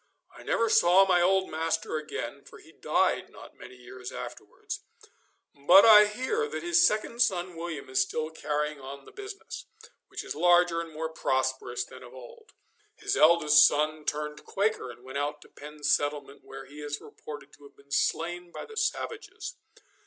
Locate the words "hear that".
6.07-6.63